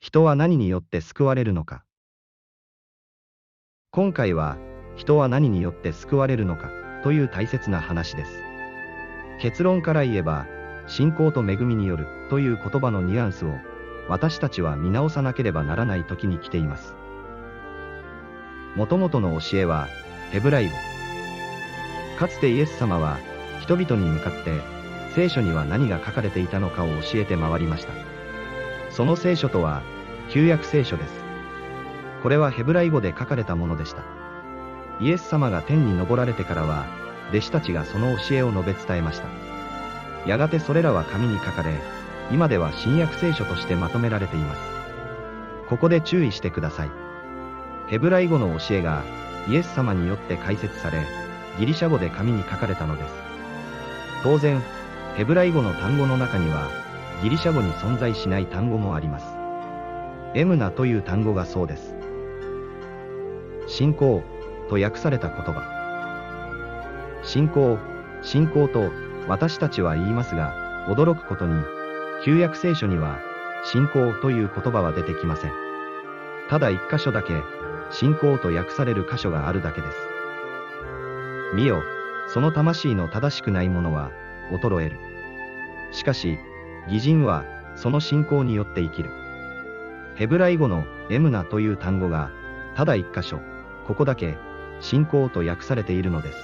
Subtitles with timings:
[0.00, 1.84] 人は何によって救われるのか
[3.90, 4.56] 今回は、
[4.96, 6.70] 人は何によって救われるのか、
[7.02, 8.32] という大切な話です。
[9.42, 10.46] 結論から言えば、
[10.86, 13.52] 信仰と恵みによる、という言葉のニュアンスを、
[14.08, 16.94] 私たちは見直さなければならない時に来ています。
[18.76, 19.86] もともとの教えは、
[20.30, 20.72] ヘブライ語。
[22.18, 23.18] かつてイエス様は、
[23.60, 24.62] 人々に向かって、
[25.14, 28.09] 聖書には何が書かれていたのかを教えて回りました。
[28.90, 29.82] その聖書とは、
[30.30, 31.12] 旧約聖書です。
[32.22, 34.02] これはヘブライ語で書かれたものでした。
[35.00, 36.86] イエス様が天に昇られてからは、
[37.30, 39.28] 弟子たちがその教えを述べ伝えました。
[40.26, 41.72] やがてそれらは紙に書かれ、
[42.30, 44.60] 今では新約聖書としてまとめられています。
[45.68, 46.90] ここで注意してください。
[47.86, 49.02] ヘブライ語の教えが、
[49.48, 51.06] イエス様によって解説され、
[51.58, 53.14] ギリシャ語で紙に書かれたのです。
[54.22, 54.60] 当然、
[55.16, 56.68] ヘブライ語の単語の中には、
[57.22, 59.26] ギリシャ語に存在しない単語もあります。
[60.34, 61.94] エムナという単語がそうです。
[63.66, 64.22] 信仰
[64.70, 65.62] と訳された言葉。
[67.22, 67.78] 信仰、
[68.22, 68.90] 信仰と
[69.28, 71.62] 私たちは言いますが、驚くことに、
[72.24, 73.18] 旧約聖書には、
[73.64, 75.52] 信仰という言葉は出てきません。
[76.48, 77.42] ただ一箇所だけ、
[77.90, 79.96] 信仰と訳される箇所があるだけです。
[81.54, 81.82] 見よ、
[82.28, 84.10] その魂の正しくないものは、
[84.50, 84.96] 衰える。
[85.92, 86.38] しかし、
[86.86, 87.44] 義人は、
[87.76, 89.10] その信仰によって生きる。
[90.14, 92.30] ヘブライ語のエムナという単語が、
[92.76, 93.40] ただ一箇所、
[93.86, 94.36] ここだけ、
[94.80, 96.38] 信仰と訳されているのです。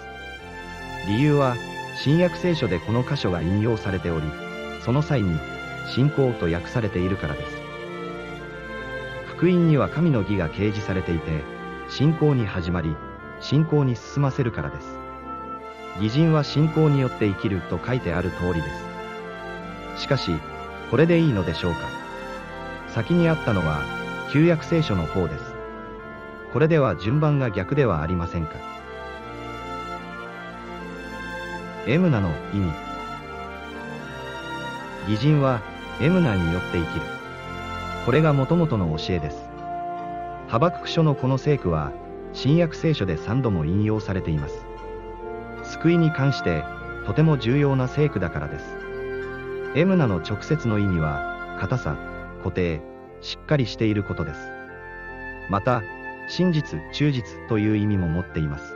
[1.09, 1.57] 理由は、
[1.97, 4.27] 新約聖書でこの箇所が引用されており、
[4.83, 5.39] その際に、
[5.87, 7.57] 信仰と訳されているからです。
[9.37, 11.43] 福音には神の義が掲示されていて、
[11.89, 12.97] 信仰に始まり、
[13.41, 14.99] 信仰に進ませるからです。
[16.01, 18.96] 義人は信仰によって生きると書いてある通りです。
[19.97, 20.31] しかし、
[20.91, 21.81] これでいいのでしょうか？
[22.89, 23.83] 先にあったのは、
[24.33, 25.45] 旧約聖書の方です。
[26.53, 28.53] これでは順番が逆ではありませんか？
[31.87, 32.73] エムナの意味。
[35.09, 35.61] 義人は、
[36.01, 37.03] エムナによって生きる。
[38.05, 39.49] これがもともとの教えです。
[40.49, 41.93] ハバクク書のこの聖句は、
[42.33, 44.65] 新約聖書で3度も引用されています。
[45.65, 46.65] 救いに関して、
[47.07, 48.65] とても重要な聖句だからです。
[49.77, 51.99] エムナの直接の意味は、硬さ、
[52.39, 52.81] 固定、
[53.21, 54.41] しっかりしていることです。
[55.51, 55.83] また、
[56.29, 58.75] 真実、忠実という意味も持っています。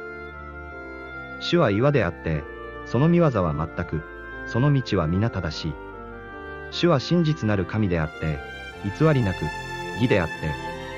[1.41, 2.45] 主は岩であって、
[2.85, 4.03] その見業は全く、
[4.47, 5.75] その道は皆正しい。
[6.71, 8.39] 主は真実なる神であって、
[8.85, 9.37] 偽りなく、
[9.95, 10.35] 義であって、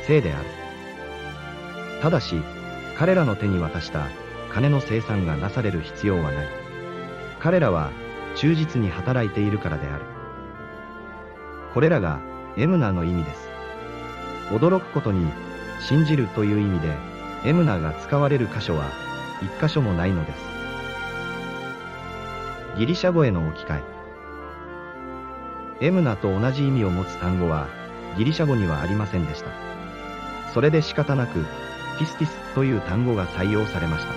[0.05, 0.47] 聖である。
[2.03, 2.43] ただし、
[2.99, 4.09] 彼らの手に渡した
[4.53, 6.49] 金の生産がなされる必要はない。
[7.39, 7.93] 彼らは
[8.35, 10.05] 忠実に働いているからである。
[11.75, 12.21] これらが
[12.57, 13.49] エムナの意味です。
[14.51, 15.31] 驚くことに、
[15.81, 16.95] 信じるという意味で、
[17.45, 18.91] エムナが使われる箇所は、
[19.41, 20.39] 一箇所もないのです。
[22.79, 23.79] ギリシャ語への置き換
[25.81, 25.87] え。
[25.87, 27.67] エムナと同じ意味を持つ単語は、
[28.17, 29.51] ギリシャ語にはありませんでした。
[30.53, 31.45] それで仕方なく、
[31.99, 34.13] ピスティスという単語が採用されました。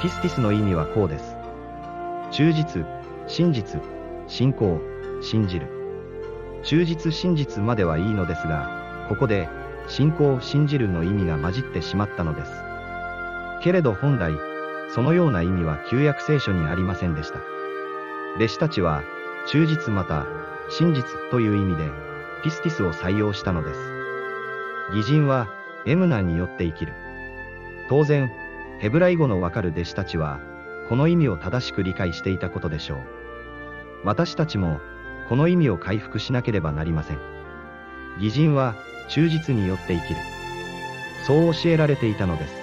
[0.00, 1.36] ピスティスの意味はこうです。
[2.30, 2.86] 忠実、
[3.32, 3.80] 真実、
[4.26, 4.78] 信仰、
[5.22, 5.66] 信じる。
[6.64, 9.48] 忠実真実まではいいのですが、ここで、
[9.88, 12.52] 信仰信じるの意味が混じってしまったのです。
[13.62, 14.34] けれど本来、
[14.90, 17.38] そのような意味は旧約聖書にありませんでした。
[18.36, 19.02] 弟子たちは、
[19.46, 20.26] 忠実また、
[20.68, 21.90] 真実という意味で、
[22.44, 23.80] ピスティスを採用したのです。
[24.94, 25.48] 義人は、
[25.86, 26.92] エムナによって生きる。
[27.88, 28.30] 当然、
[28.80, 30.38] ヘブライ語のわかる弟子たちは、
[30.90, 33.21] この意味を正しく理解していたことでしょう。
[34.04, 34.80] 私たちも、
[35.28, 37.18] この意味を回復しなければなりません。
[38.18, 38.74] 義人は、
[39.08, 40.20] 忠実によって生きる。
[41.26, 42.54] そう教えられていたのです。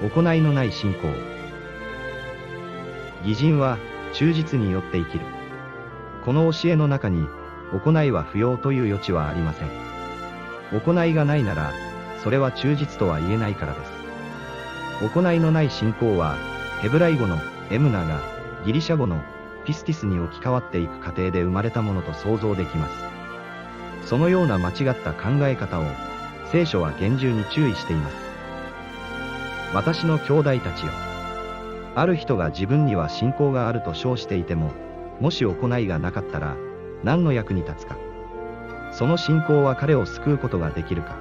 [0.00, 1.08] 行いのない信仰。
[3.26, 3.78] 義人は、
[4.14, 5.24] 忠実によって生きる。
[6.24, 7.26] この教えの中に、
[7.72, 9.68] 行いは不要という余地はありません。
[10.72, 11.72] 行いがないなら、
[12.22, 13.92] それは忠実とは言えないからです。
[15.14, 16.36] 行いのない信仰は、
[16.80, 17.38] ヘブライ語の
[17.70, 18.20] エムナが
[18.64, 19.20] ギリシャ語の
[19.66, 24.08] ピスティスに置き換わっていく過程で生まれたものと想像できます。
[24.08, 25.84] そのような間違った考え方を、
[26.50, 28.16] 聖書は厳重に注意しています。
[29.74, 30.92] 私の兄弟たちよ。
[31.94, 34.72] ある人が自分には信仰があると称していても、
[35.20, 36.56] もし行いがなかったら、
[37.04, 37.98] 何の役に立つか。
[38.92, 41.16] その信仰は彼を救うことができるか。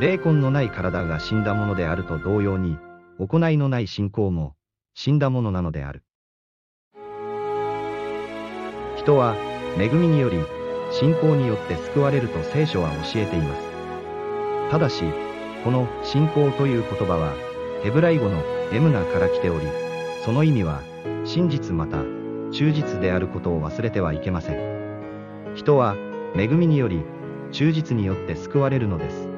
[0.00, 2.76] 霊魂のない体が死んだものであると同様に、
[3.18, 4.54] 行いのない信仰も、
[4.94, 6.02] 死んだものなのである。
[8.96, 9.34] 人は、
[9.78, 10.38] 恵みにより、
[10.92, 13.62] 信仰によって救われると聖書は教えています。
[14.70, 15.04] ただし、
[15.64, 17.32] この信仰という言葉は、
[17.82, 18.42] ヘブライ語の
[18.72, 19.66] エムナから来ており、
[20.24, 20.80] その意味は、
[21.24, 22.02] 真実また、
[22.52, 25.54] 忠実であることを忘れてはいけません。
[25.54, 25.96] 人は、
[26.36, 27.02] 恵みにより、
[27.52, 29.28] 忠実によって救われるのです。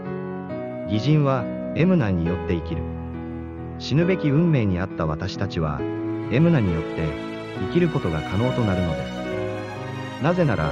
[0.89, 1.45] 義人は、
[1.77, 2.83] エムナによって生きる。
[3.83, 5.81] 死ぬべき運命にあった私たちは、
[6.31, 7.09] エムナによって
[7.67, 10.23] 生きることが可能となるのです。
[10.23, 10.71] なぜなら、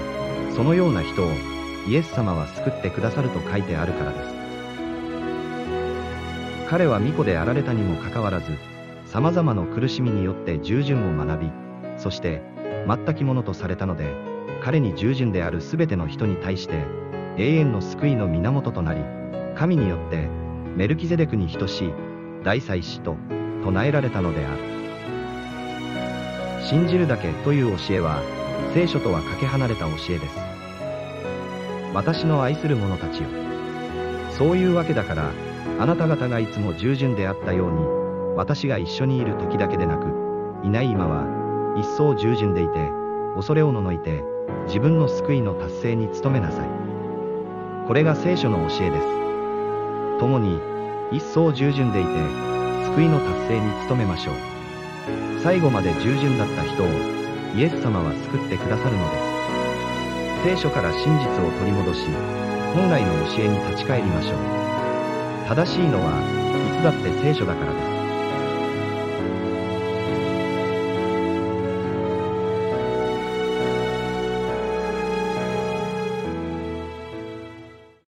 [0.54, 1.30] そのような人を
[1.88, 4.24] イエス様は救ってくださると書いてあるからです。
[6.70, 8.52] 彼は巫女であられたにもかかわらず、
[9.06, 11.50] 様々な苦しみによって従順を学び、
[11.96, 12.42] そして、
[12.86, 14.14] 全きものとされたので、
[14.62, 16.84] 彼に従順であるすべての人に対して、
[17.38, 19.00] 永遠の救いの源となり、
[19.56, 20.28] 神によって、
[20.76, 21.92] メルキゼデクに等しい、
[22.42, 23.16] 大祭司と、
[23.64, 24.62] 唱えられたのである。
[26.64, 28.22] 信じるだけという教えは、
[28.72, 30.36] 聖書とはかけ離れた教えです。
[31.92, 33.28] 私の愛する者たちよ。
[34.38, 35.32] そういうわけだから、
[35.78, 37.84] あなた方がいつも従順であったように、
[38.36, 40.06] 私が一緒にいる時だけでなく、
[40.64, 41.26] いない今は、
[41.76, 42.90] 一層従順でいて、
[43.34, 44.22] 恐れをののいて、
[44.66, 46.68] 自分の救いの達成に努めなさい。
[47.86, 49.06] これが聖書の教えです。
[50.20, 50.60] 共に、
[51.12, 52.10] 一層従順でいて、
[52.94, 54.34] 救いの達成に努めましょう。
[55.42, 56.86] 最後まで従順だった人を、
[57.56, 60.56] イエス様は救ってくださるのです。
[60.56, 62.06] 聖書から真実を取り戻し、
[62.74, 64.38] 本来の教えに立ち返りましょう。
[65.48, 67.99] 正しいのは、いつだって聖書だからです。